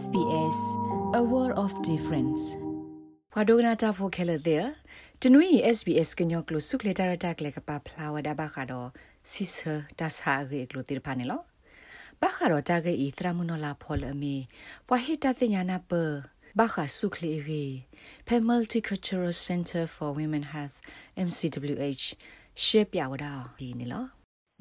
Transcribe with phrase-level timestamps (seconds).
[0.00, 0.58] SBS
[1.20, 2.44] A World of Difference
[3.34, 4.64] ဘဒိုနာတာဖိုခဲလတဲ့
[5.22, 5.46] တနွေ
[5.76, 8.88] SBS ကညောကလဆုခလက်တာရတက်လက်ပါဖလာဝဒါဘခါတော့
[9.30, 11.42] စီဆာတဆာရေကလိုတိဖာနေလော
[12.22, 14.36] ဘခါတော့တာဂေဤသရမနောလာဖော်လအမီ
[14.88, 15.92] ပွာဟိတသိညာနာပ
[16.58, 17.64] ဘခါဆုခလီရီ
[18.26, 20.76] ဖဲ Multicultural Center for Women Health
[21.26, 22.04] MCWH
[22.64, 24.04] ရှေ့ပြဝဒါဒီနေလော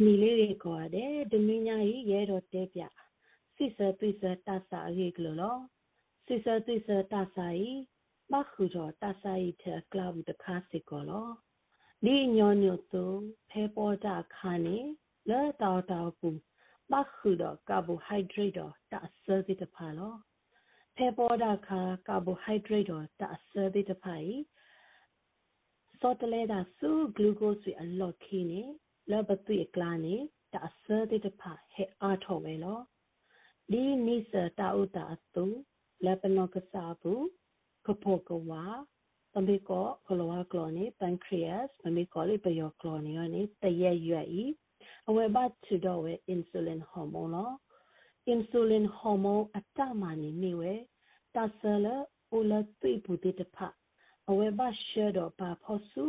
[0.04, 2.82] နီလေးတွေခေါ်ရတယ်ဒမင်းညာကြီးရဲတော်တဲပြ
[3.64, 5.58] စစ်စသွိစတဆာရေကလော
[6.26, 7.70] စစ်စသွိစတဆာဤ
[8.32, 11.30] မခုတော်တဆာဤထကလာဘူးတခါစစ်ကောလော
[12.06, 13.06] ဒီညောညိုတု
[13.50, 14.78] ဖဲပေါ်တာခါနေ
[15.30, 16.40] လဲတော်တော်ဘူး
[16.92, 18.94] မခုတော်ကာဘိုဟိုက်ဒရိတ်တော်တ
[19.24, 20.16] ဆာဒီတဖာလော
[20.96, 24.34] ဖဲပေါ်တာခါကာဘိုဟိုက်ဒရိတ်တော်တဆာဒီတဖာဤ
[26.00, 28.62] စောတလဲတာဆူဂလူကိုစ်အလော့ခင်းနေ
[29.12, 30.16] လဘသွေကလာနေ
[30.54, 32.82] တာဆာဒီတဖာဟဲအားထော်ဝဲလော
[33.70, 35.46] ဒီနိစတာဥတာတု
[36.06, 37.26] လပနောကစားဘူး
[37.86, 38.64] ကပိုကဝါ
[39.34, 44.46] ပမေကောကလောဝကလောနေ pancreas ပမေကောလေးပယောကလောနေရနေတရက်ရွက်ဤ
[45.08, 47.52] အဝဲဘတ်ချူတော့ဝဲ insulin hormone လော
[48.34, 50.74] insulin hormone အတမနေနေဝဲ
[51.36, 51.88] တဆလ
[52.32, 53.58] အိုလသိပူတိတဖ
[54.30, 56.06] အဝဲဘရှေတော့ပါဖို့စု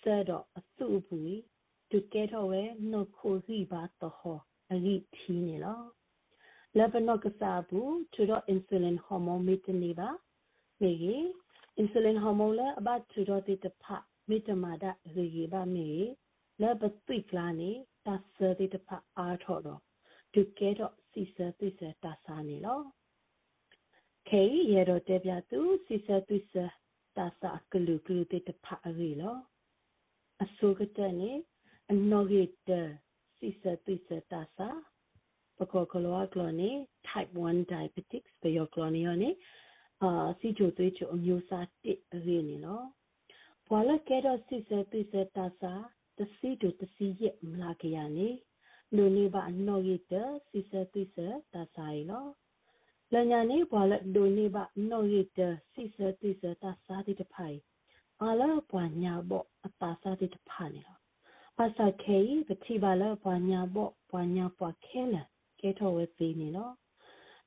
[0.00, 1.38] ဆတော့အစုဘူး
[1.90, 4.40] တူကဲတော့ဝဲနှုတ်ခိုစီပါတော့
[4.72, 5.80] အဂိထီနေလော
[6.76, 7.80] lebanon kasabu
[8.12, 10.08] to insulin hormone mitni ba
[10.80, 11.16] megi
[11.80, 13.96] insulin hormone la aba to ti ta pha
[14.28, 15.86] mitamada rigi ba me
[16.60, 17.70] la ba twi kla ni
[18.04, 19.74] ta sa ti ta pha a tho do
[20.32, 22.76] to ke do si sa twi sa ta sa ni lo
[24.28, 26.66] ke ye do te bya tu si sa twi sa
[27.16, 29.32] ta sa klu klu ti ta pha ri lo
[30.44, 31.30] aso ka ta ni
[31.90, 32.82] anoge te
[33.38, 34.68] si sa twi sa ta sa
[35.58, 36.70] ပကောကလောကလောနေ
[37.08, 39.30] type 1 diabetics ပယောကလောနေရနေ
[40.02, 42.86] အာစီချိုသွေးချိုအမျိုးအစားတစ်ရင်းနေနော်
[43.66, 45.72] ဘွာလကဲတော့စစ်စသွေးစတာစာ
[46.18, 48.28] တစီတူတစီရမလာကရနေ
[48.94, 51.16] နုန်နေပါနော်ရတဲ့စစ်စသွေးစ
[51.54, 52.30] တာစာရီနော်
[53.12, 57.58] လညာနေဘွာလဒိုနေပါနော်ရတဲ့စစ်စသွေးစတာစာတိတဖိုင်
[58.22, 61.00] အလာဘွာညာဘောအတာစာတိတဖာနေတော့
[61.62, 62.18] အစခေ
[62.48, 65.22] ပတိပါလဘွာညာဘောဘွာညာပွားခဲလာ
[65.66, 66.74] ကဲထော်ဝဲပေးနေနော်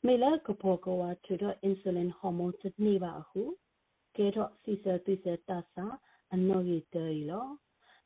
[0.06, 3.42] မေလာကဖောကဝါထူတော့ insulin hormone စနေပါအခု
[4.18, 5.86] ကဲတော့စီစတိစတာစာ
[6.34, 7.48] အနော်ရတေးလော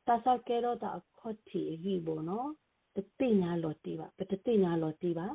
[0.07, 2.50] တာစာကဲတော့တာခေါ်တီရီဘောနော်
[2.96, 5.28] တတိညာလော်တီပါပတတိညာလော်တီပါ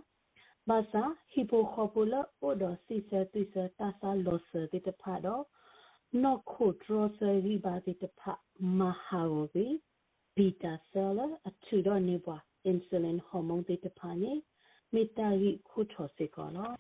[0.69, 5.45] ဘာသာဟီပိုခေါပူလာအိုဒစီစတိစတာစာလောစတိတဖာတော့
[6.23, 8.33] နော်ခိုဒရောဆရီပါတိတဖာ
[8.79, 9.67] မဟာဝဘီ
[10.37, 14.33] ဘီတာဆယ်လာအထူတော့နေပွား insulin hormone တိတဖာနေ
[14.95, 16.75] မေတ္တာရိခုထောစေကောနော်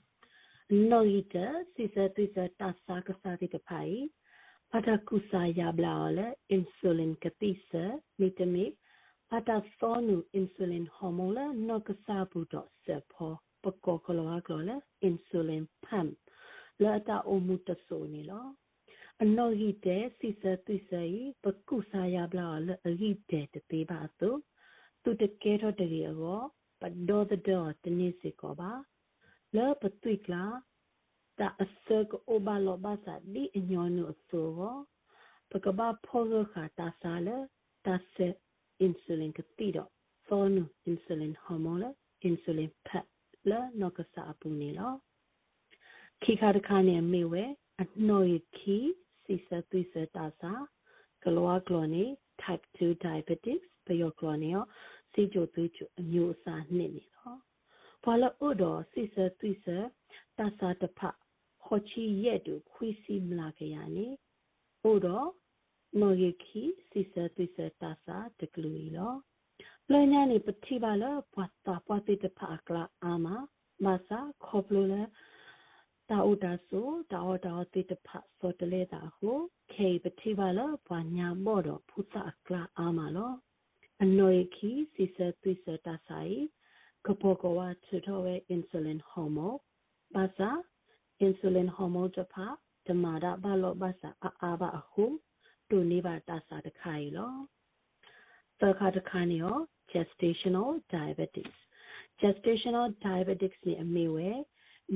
[0.91, 1.37] နော်ဤတ
[1.75, 3.97] စိစတိစတာစာကစားတိတဖိုင်
[4.71, 7.71] ပတကုစာယဘလာလေအင်ဆူလင်ကတိစ
[8.21, 8.65] မိတမိ
[9.31, 11.39] ပတသောနုအင်ဆူလင်ဟော်မုန်းလ
[11.69, 13.33] နော့ကစားဘူးတော့စဖော
[13.63, 16.11] ပကောကလောကလောလေအင်ဆူလင်ပမ်
[16.83, 18.47] လာတာအမှုတဆိုနေလော
[19.23, 24.31] အနော်ဟိတဲ့စိစတိစဤပကုစာယဘလာလေအဟိတဲ့တေပါတု
[25.03, 26.43] သူတကယ်တော့တကယ်ရော
[26.81, 28.73] ပတ်ဒေါ်ဒေါ်တနေစီကောပါ
[29.57, 30.45] လဲပတွိကလာ
[31.39, 34.49] တာအစကအိုဘာလောဘာစာဒီအညောနုအစော
[35.51, 37.29] ပကဘာဖောရခတာဆာလ
[37.87, 38.35] တာဆက်
[38.81, 39.91] အင်ဆူလင်ကတိတော့
[40.29, 41.85] သောနုအင်ဆူလင်ဟော်မုန်းလ
[42.23, 43.07] အင်ဆူလင်ဖက်
[43.51, 44.93] လနောကစာပူနေလော
[46.23, 47.45] ခိခါတခါနေမေဝဲ
[47.83, 48.77] အနှောရခီ
[49.25, 50.53] စီစသွိစတာစာ
[51.25, 52.05] ကလောကလောနေ
[52.43, 54.65] type 2 diabetes ပယောကလောနေရော
[55.13, 57.39] စေကြသွေးကြအမျိုးအစားနှစ်နေတော့
[58.05, 59.67] ဘာလို့ဥတော်စိစသွိစ
[60.39, 61.01] တသတဖ
[61.65, 64.07] ခေါချီရဲ့တူခွီစီမလာကြရနေ
[64.91, 65.29] ဥတော်
[66.01, 68.09] နော်ရခီစိစသွိစတသ
[68.41, 69.15] တကလူီလော
[69.93, 73.27] လညာနေပတိပါလပွားတာပွားတိတဖကလာအာမ
[73.85, 75.03] မစာခေါပလိုလဲ
[76.11, 78.09] တာဥဒါဆိုတာဝတာတိတဖ
[78.39, 79.31] စောတလေတာဟု
[79.73, 82.17] ခေပတိပါလပွားညာမော့တော့ဖုသ
[82.47, 83.33] ကလာအာမလော
[84.05, 86.37] အနိုယခီစီစသွိစတာဆိုင်
[87.07, 89.55] ကပိုကဝါချူတော့ဝဲအင်ဆူလင်ဟော်မို
[90.15, 90.51] ဘာသာ
[91.21, 92.47] အင်ဆူလင်ဟော်မိုတဖာ
[92.87, 95.05] ဓမာဒဘာလောဘာသာအာအာဘာအခု
[95.69, 97.35] တူနေပါတာစာတခိုင်လော
[98.61, 99.59] သခါတခါနေရော
[99.93, 101.55] gestational diabetes
[102.21, 104.31] gestational diabetics နေအမေဝဲ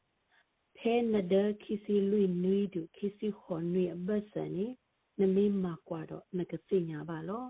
[0.77, 4.67] ဖဲနဒခီစီလူနွီဒူခီစီခွန်နွီအဘဆန်နီ
[5.19, 7.45] နမေမာကွာတော့နကစိညာပါလော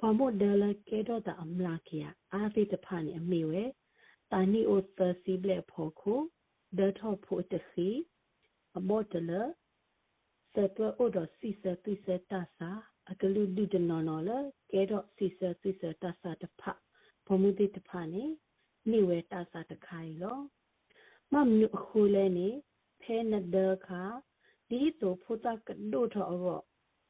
[0.00, 3.64] ဘာမို့ဒလကဲတော့တာအမလာကီယာအာဖိတဖာနေအမေဝဲ
[4.30, 6.14] တာနီအိုသစီဘလက်ဖို့ခု
[6.78, 7.88] ဒထောဖို့တခီ
[8.78, 9.30] အဘောတလ
[10.54, 12.70] စတွအိုဒစီစတိစတဆာ
[13.10, 14.30] အကလူဒုဒနော်နော်လ
[14.72, 16.62] ကဲတော့စီစတိစတဆာတဖ
[17.26, 18.24] ဘမှုတိတဖာနေ
[18.90, 20.38] နေဝဲတဆာတခိုင်လော
[21.32, 22.48] မမနုခုလဲနေ
[23.02, 23.56] ဖဲနဒ
[23.86, 24.02] ခါ
[24.68, 26.60] ဒီတိုဖုတကဒိုထောရော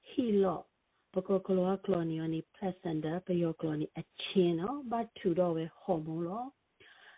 [0.08, 0.60] ဟီလော
[1.12, 6.44] ပကကလောကလောနီယနီပလက်စန်ဒါပယောကလောနီအချင်းနော်ဘတ်ထူတော့ဝဲဟော်မုန်းလော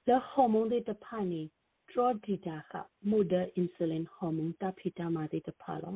[0.08, 1.42] လဲဟော်မုန်းတဲ့တဖာနေ
[1.88, 2.72] ထရောဒီတာခ
[3.08, 5.92] မူဒါအင်ဆူလင်ဟော်မုန်းတဖိတာမာတဲ့တဖာလော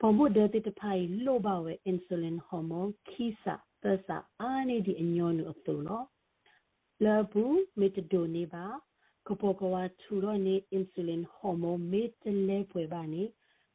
[0.00, 0.90] ပမုဒတဲ့တဖာ
[1.26, 6.02] လိုပါဝဲအင်ဆူလင်ဟော်မုန်းခိစာသစာအာနေဒီအညောနုအပူလော
[7.02, 8.66] လဘူးမီတဒိုနေပါ
[9.28, 13.22] ကပိုကဝါထူရောနေအင်ဆူလင်ဟော်မုန်းမေတလဲပွေပါနေ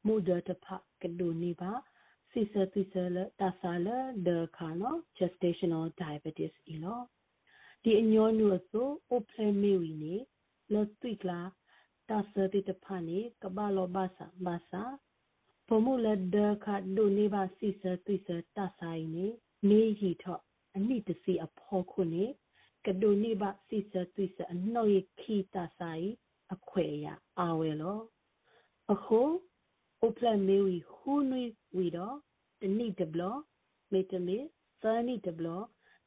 [0.06, 0.66] မူဒတဖ
[1.01, 1.71] ကဒိုနေပါ
[2.31, 3.88] စီစတိစလတာဆာလ
[4.27, 7.01] ဒခါနော gestational diabetes အီလော
[7.83, 10.16] ဒီအညောနုဆိုအိုဖလမေဝီနေ
[10.74, 11.42] လောတိကလာ
[12.10, 14.83] တာဆတိတဖာနေကဘာလောဘာစာဘာစာ
[15.68, 19.27] ပမှုလဒခါဒိုနေပါစီစတိစတာဆိုင်နေ
[19.69, 20.42] နေဟီထော့
[20.75, 22.25] အနိတစီအဖောခုနေ
[22.85, 26.07] ကဒိုနေပါစီစတိစအနှော့ရခီတာဆိုင်
[26.53, 27.07] အခွေရ
[27.39, 27.99] အာဝဲလော
[28.93, 29.21] အခု
[30.01, 31.43] အိုပလမေဝီဟူနွီ
[31.77, 32.17] ဝီတော့
[32.61, 33.21] တနိတဘလ
[33.91, 34.37] မေတမေ
[34.81, 35.47] သနိတဘလ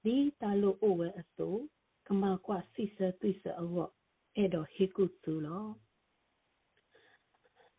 [0.04, 1.60] ဒီတာလိုအိုဝဲအစိုး
[2.06, 3.88] ကမာကွာစီစသွိစအော
[4.36, 5.66] အဲ့တော့ဟေကုသူလော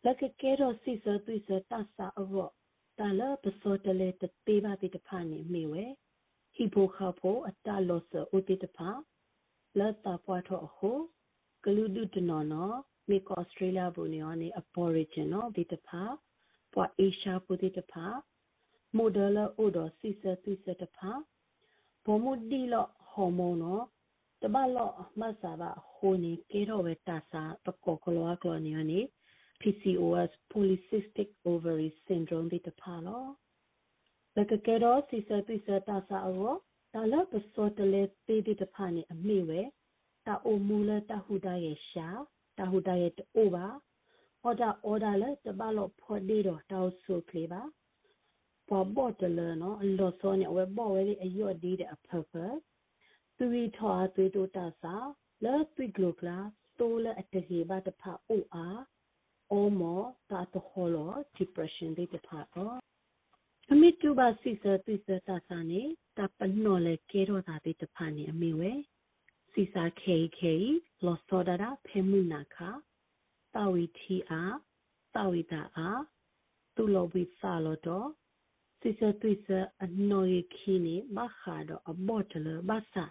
[0.04, 2.46] လက်ကကဲတော့စီစသွိစတဆာအော
[2.98, 5.84] တာလပစောတလေတပေးပါတိတဖာနေမိဝဲ
[6.54, 8.90] ဟီပိုခါဖိုအတလောဆအိုတိတဖာ
[9.78, 10.98] လတ်တာပွားတော့ဟို
[11.64, 12.76] ကလူဒုတနော်နော်
[13.08, 16.02] မေကဩစတြေးလျဘူနီယောနေအပေါ်ရီဂျင်နော်ဒီတဖာ
[16.72, 18.06] ပွာအေရှာပူဒီတဖာ
[18.96, 21.10] မိုဒလအိုဒစီစတိစတဖာ
[22.04, 23.84] ဘောမူဒီလောဟော်မုန်းနော်
[24.42, 24.90] တဘလော
[25.20, 29.00] မဆာဘာဟိုနေကေရောဝတာစာပကောကလောကလောနီယောနေ
[29.60, 33.24] PCOS polycystic ovary syndrome ဒီတဖာလော
[34.36, 36.52] လကကေရောစီစတိစတာစာအော
[36.94, 39.60] တာလပစောတလေတေဒီတဖာနေအမိဝဲ
[40.26, 42.08] တာအိုမူလတာဟူဒါရဲ့ရှာ
[42.58, 43.66] တာဟူဒါရဲ့တိုးပါ
[44.42, 47.62] အော်ဒါအော်ဒါလေတဘလောဖော်ဒီတော့တောက်ဆုကလေးပါ
[48.68, 52.32] ပေါ်ဘော့တလနော်အလောစောနေဝဲဘော့ဝဲလေးအယော့ဒီတဲ့အဖဖ
[53.36, 54.94] သူရီထော်သွေးတိုးတာစာ
[55.44, 56.38] လဲသွေးဂလိုကလာ
[56.78, 58.80] တိုးလဲအတကြီးပါတဖအိုအား
[59.52, 62.74] အောမောတာတခေါ်လော depression ဒီတဖအော
[63.72, 65.82] အမိတူပါစီစသွေးစတာစာနေ
[66.18, 68.72] တာပနော်လေကေရောတာဒီတဖနေအမိဝဲ
[69.52, 70.54] စီစာခေခေ
[71.04, 72.70] လောစောဒရာဖေမူနာခာ
[73.54, 74.56] တာဝီတီအား
[75.14, 76.02] တာဝီတာအား
[76.74, 78.08] သူလောဘိစာလောတော့
[78.80, 79.48] စီစသွိစ
[79.84, 83.06] အနော်ရခီနေမခါတော့အဘော့တလဘာစာ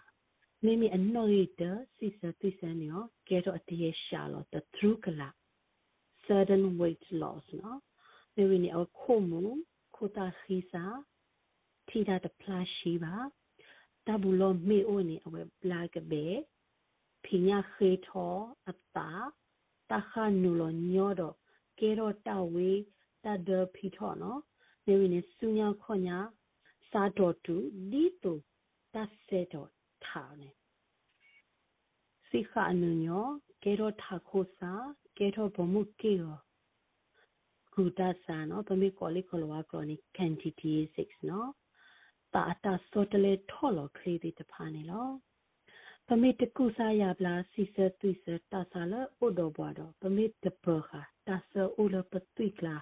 [0.63, 1.61] မိမိအနော်ရတ
[1.95, 5.29] စီစသွိစနေရောကဲတော့အတရရှာလောတထရူကလာ
[6.25, 7.79] sudden weight loss နော်
[8.35, 9.43] မိမိနေအခုမူ
[10.05, 10.85] ခိုတာခီစာ
[11.87, 13.15] ထိတာတဖလာရှိပါ
[14.07, 16.25] တဘူလောမေအိုနေအဝဲဘလာကဘေ
[17.25, 18.35] ဖိညာခေထော
[18.69, 19.11] အတာ
[19.91, 21.35] တခါနူလောညောတော့
[21.79, 22.79] ကဲတော့တဝေး
[23.23, 24.39] တဒဖီထောနော်
[24.87, 26.17] နေဝင်စူညာခွညာ
[26.89, 27.55] စာတော်တူ
[27.91, 28.33] ဒီတူ
[37.73, 41.49] တဆေတော်ထားနေစိခအနုညောကဲတော့ထခိုစာကဲတော့ဘမှုကေရောကူတာဆာနော်ပမေကောလီကောလဝါကရနီကန်တီတီ6နော်
[42.33, 45.07] တာတာစောတလေထော်လခရီဒီတဖာနေလော
[46.07, 48.93] ပမေတကုစာရပလာစီစသွိစတာဆာလ
[49.25, 51.51] ဥဒဘွားတော့ပမေတပခာတာဆ
[51.81, 52.75] ဥလပသွိကလာ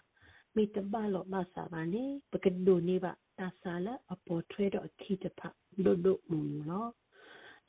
[0.56, 5.42] မိတဘလောမဆာဘာနေပကဒိုနေပါတာဆာလအပေါ်ထွဲတော့အခီတဖ
[5.86, 6.88] ဒိုဒိုမူလော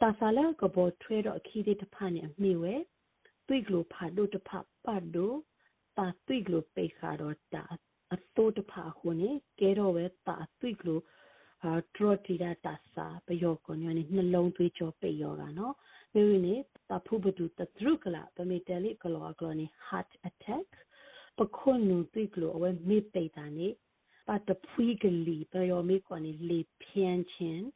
[0.00, 2.75] တာဆာလကပေါ်ထွဲတော့အခီတဖနေအမိဝဲ
[3.47, 4.50] သွိကလိုဖာဒိုတဖ
[4.85, 5.62] ပတ်ဒိုတာ
[6.26, 7.64] သွိကလိုပေခါတော့တာ
[8.14, 9.30] အတိုးတဖခုနေ
[9.61, 11.00] ကဲတော့ဝဲတာသွိကလို
[11.64, 15.75] အာထရတီဒတာစာပယောကောညနေနှလုံးသွေးကြောပေယောကနော်
[16.14, 16.54] မိမိနေ
[16.88, 20.68] တာဖုဘတုတသရုကလာပမေတယ်လီကလောကလောနေ heart attack
[21.38, 23.68] ပခွန်နုတိကလိုအဝဲမေပေတာနေ
[24.28, 27.66] ပတ်တဖွီကလီပယောမေကောနေလေဖြန်းချင်း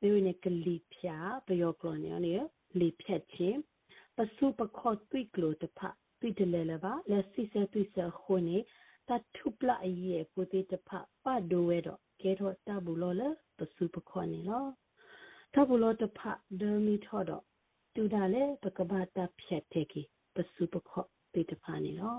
[0.00, 1.16] မိမိနေကလီဖြာ
[1.46, 2.34] ပယောကောနေနေ
[2.80, 3.58] လေဖြတ်ချင်း
[4.16, 5.80] ပစုပခောတိကလိုတဖ
[6.24, 8.58] တိတလဲလပါလက်စီစတိစခုနေ
[9.08, 10.90] တထုပလာယေကိုတိတဖ
[11.24, 13.22] ပဒိုဝဲတော့ကဲတော့တဘူးလောလ
[13.58, 14.64] ပစုပခောနေလော
[15.54, 16.20] တဘူးလောတဖ
[16.60, 17.44] ဒမီထောတော့
[17.94, 20.02] တူတာလေပကဘာတာဖြတ်တဲ့ကီ
[20.34, 21.04] ပစုပခော
[21.34, 22.16] တေတဖာနေလော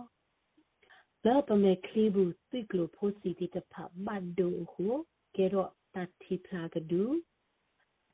[1.25, 4.87] လောပမေခလီဘူးတိကလိုဖိုစီတေတဖာဘတ်ဒိုဟု
[5.35, 7.03] ကဲတော့တတိဖလာကဒူ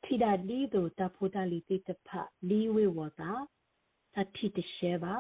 [0.04, 3.32] ထိဒဒီတို့တဖိုတလီတေတဖာလီဝေဝတာ
[4.16, 5.16] တတိတရှဲပါ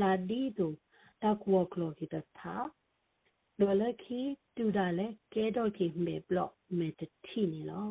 [0.00, 0.76] ဖလာဒီတို့
[1.22, 2.54] တကွာကလောကီတဖာ
[3.60, 4.20] လောလခီ
[4.56, 7.88] တူဒါလေကဲတော့ကီမေဘလော့မေတတိနေလော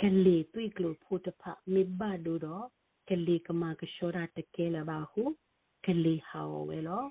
[0.00, 2.66] ကလေးသွိကလိုဖိုတဖာမေဘဒိုတော့
[3.08, 5.22] ကလေးကမာကရှောရာတကဲလာပါဟု
[5.86, 7.04] ကလေးဟာဝဲလော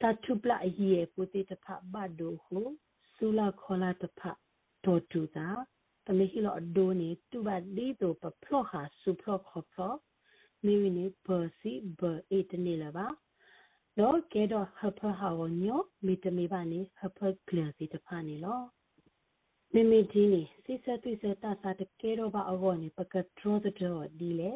[0.00, 2.60] တထုပလအကြီးရဲ့ပုတိတဖဘတ်ဒိုဟု
[3.14, 4.20] စူလာခေါလာတဖ
[4.84, 5.48] တော်တူတာ
[6.06, 9.94] တမေဟီလောအဒိုနေတူဘတ်ဒီတိုပဖလောဟာစူဖလောခေါဖလော
[10.64, 13.06] မီဝီနေဘာစီဘာအေတနေလာပါ
[13.98, 18.60] တော့ကဲတော့ဟဖဟာဝညောမီတမီပါနေဟဖကလစီတဖာနေလော
[19.74, 24.50] မေမေဒီနေစိစသွိစတသတကဲတော့ပါအောနေပကထရောဒတော်ဒီလေ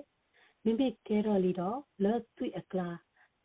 [0.64, 2.90] မိမိကဲတော့လီတော့လောသွိအကလာ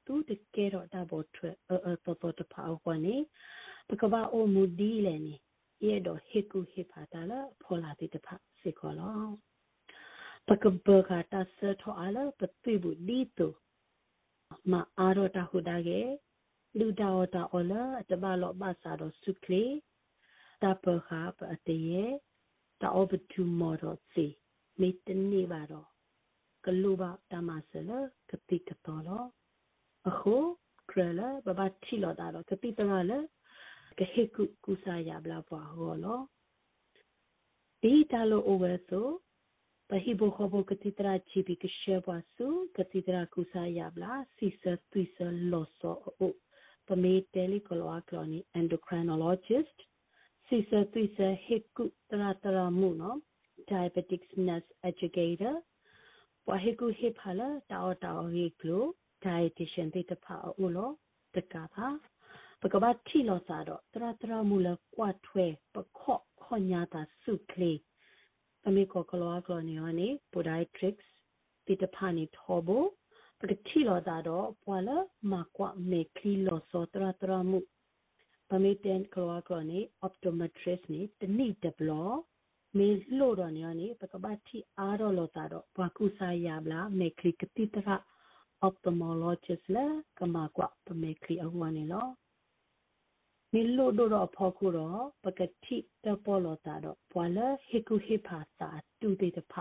[0.04, 0.36] ဘူးဒီ
[13.38, 13.48] တူ
[14.70, 16.00] မအားတော့တာဟူဒါကေ
[16.78, 19.72] လူတော်တာအော်လာတဘလောဘာစာတော့စုကလေး
[20.62, 22.30] တပခါပအတရေတာအဘတူမော်တော့စီမေတနေပါတော့ကလူပါတမဆလကတိကတော်လောအခုကရလာဘဘတီလောတာတော့ကတိတရလာကဟေကုကုစာရ
[35.22, 36.20] ဘလာပွားဟောလော
[37.82, 39.08] ဒီတလိုအိုဝဲဆို
[39.88, 42.46] ပဟိဘခဘကတိတရာချီဘီကရှေပွားစု
[42.76, 45.16] ကတိတရာကုစာရဘလာစီဆသွိဆ
[45.52, 46.32] လောဆောအို
[46.86, 49.78] ပမေတယ်လီကလောကလောနီ endocrinologist
[50.46, 53.18] စီစသွိစဟေကုတရတရမှုနော်
[53.68, 55.54] diabetics nurse educator
[56.46, 58.84] ပဟေကုဟေဖလာတောတောဟေကလို
[59.24, 60.90] dietitian တေတဖာအိုလော
[61.34, 61.88] တကပါ
[62.60, 67.78] ပကပတ်တီလောစာတော့တရတရမှုလကွာထွဲပခော့ခွန်ညာတာစုကလေး
[68.66, 71.06] အမေကောကလောကလောနေယောနေ podiatrics
[71.66, 72.68] တေတဖာနေထောဘ
[73.38, 74.90] ပကတီလောတာတော့ပွာလ
[75.32, 77.58] မကွာမေကလီလောစောတရတရမှု
[78.54, 82.10] ပမေတန်ကရောကရောနေ optometrist နေတနိတဘလော
[82.78, 87.88] မေလို့တော့နေနေပကပတ်တီအားတော့လို့တာတော့ဘာကုစာရဗလားမေကလီကတိတရ
[88.66, 89.86] ophthalmologist လာ
[90.18, 92.06] ကမကွာပမေကလီအဝနေလော
[93.52, 98.68] မေလို့တော့ဖို့ခုတော့ပကတိတပေါ်လို့တာတော့ဘွာလဟေကုဟေဖာစာ
[99.00, 99.54] တူတေတဖ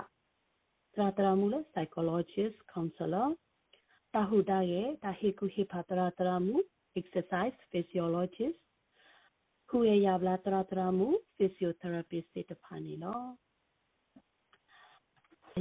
[0.93, 3.29] တရာတရာမူလ psychologist counselor
[4.13, 6.55] တာဟုတာရဲ့တာဟေကုဟေဖာတရာတရာမူ
[7.00, 8.60] exercise physiologist
[9.74, 13.22] ခုရရဗလာတရတရမူ physiotherapist တဖာနေလော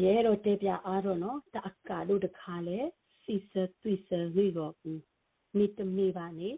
[0.04, 2.78] ရဲတော့တေပြအားတော့နော်တအကာတို့တခါလဲ
[3.22, 5.00] စီစသွိစရိတော့ဘူး
[5.56, 6.50] မိတမေပါနေ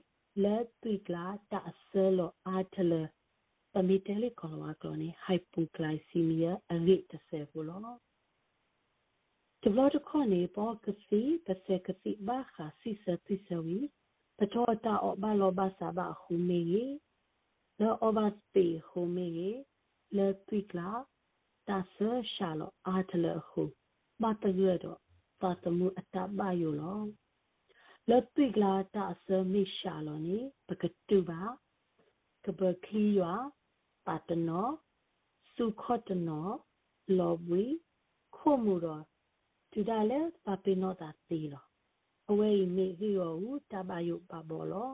[0.42, 2.92] လက်သွိကလာတအစလောအားထလ
[3.72, 7.78] ပမီတယ်လေကောလာကလောနေ hypoglycemia အရိတဆယ်ဘူးလော
[9.62, 13.78] တဘလတခေါနေပေါ်ကစီတဆက်ကစီဘာခါစီစသွိစဝီ
[14.38, 16.92] ပတော်တာအဘလောဘာစာဘာခုမေကြီး
[17.82, 19.28] le obaste home
[20.16, 20.88] le twikla
[21.66, 23.62] ta se shalo atle hu
[24.20, 24.92] ba ta yue do
[25.42, 27.00] တာတမှုအတပါယိုလော
[28.10, 31.40] လက်ပိကလာတာဆမိရှာလောနေပကတူပါ
[32.44, 33.34] ကပခီယွာ
[34.06, 34.68] ပါတနော
[35.54, 36.48] စုခော့တနော
[37.18, 37.64] လောဘဝီ
[38.36, 39.00] ခိုမူရော
[39.72, 41.64] တူဒါလဲပပိနောတာတီလော
[42.30, 44.90] အဝဲမိဟီယောဦးတပါယုပဘောလော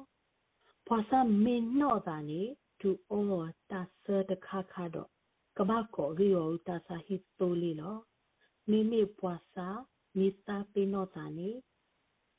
[0.87, 2.43] ဖွာစာမင်းနောတာနေ
[2.81, 5.11] တူအောတာဆတခါခါတော့
[5.57, 7.97] ကဘာကိုဟီယောဦးတာစာဟီတိုလီလော
[8.71, 9.69] မိမိပွာစာ
[10.17, 11.51] မိစာပိနောတာနေ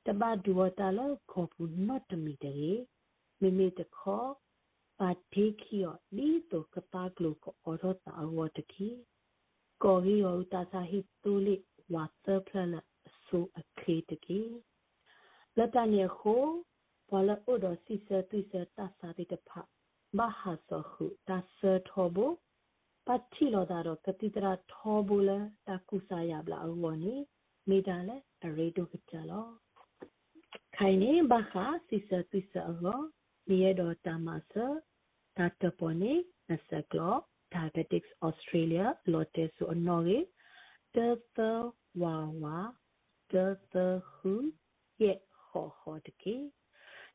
[0.06, 2.58] တဘာဒူဝတာလောခေါပူနော့တမီတေ
[3.42, 4.30] မိမိတခေါ်
[5.00, 8.64] ပါတိခိယောလီတိုကပါကလုကိုအော်ရတာဝတ်တိ
[9.84, 11.56] ကိုဟီယောတာစာဟီတိုလီ
[11.94, 12.74] ဝါသပလ
[13.26, 14.42] ဆူအခေတကေ
[15.58, 16.44] လက်တနေခို
[17.10, 19.50] ဘလဥဒစီစတိစတသတိတဖ
[20.18, 22.18] မဟာစဟုတဆထောဘ
[23.08, 25.30] ပတ်ချီလောဒါတော့ကတိတရာထောဘူလ
[25.68, 27.16] တကုစာယဘလာအဝနီ
[27.70, 29.46] မိဒါလေအရေတုကကြလော
[30.76, 33.00] ခိုင်နေဘခါစီစတိစအော
[33.50, 34.54] မြေတော်တမဆ
[35.38, 36.14] တတ်တပေါ်နေ
[36.50, 37.16] နစကလော
[37.52, 40.26] Diabetics Australia lotte su anore
[40.94, 42.74] de the wa wa
[43.32, 44.34] de the hu
[45.02, 45.14] ye
[45.50, 46.36] ခေါ်ခေါ်တကေ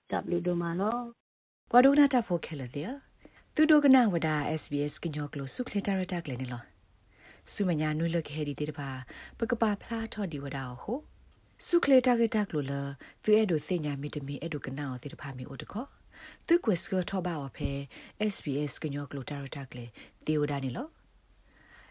[0.09, 0.99] တပ်လူဒိုမာလော
[1.69, 2.91] ဘဝဒုနာတာဖိုခဲလေတဲ့
[3.55, 6.63] သူဒိုကနာဝဒါ SBS ကညောကလိုစုခလက်တာရတာကလည်းနေလော
[7.53, 8.91] စုမညာနွေလခဲဒီတဲ့တပါ
[9.39, 10.99] ပကပါဖလားထော်ဒီဝဒါဟို
[11.67, 12.81] စုခလက်တာကတာကလိုလာ
[13.23, 15.87] သူအဲ့ဒိုစညာမီတမီအဲ့ဒိုကနာတဲ့တပါမီအိုတခေါ်
[16.47, 17.71] သူကွယ်စကထောပါအဖေ
[18.33, 19.85] SBS ကညောကလိုတာရတာကလေ
[20.25, 20.87] တေဝဒနေလော